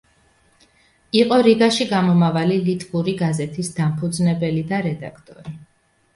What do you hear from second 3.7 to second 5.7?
დამფუძნებელი და რედაქტორი.